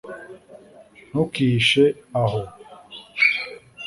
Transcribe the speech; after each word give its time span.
ntukihishe 1.09 1.85
aho 2.21 2.39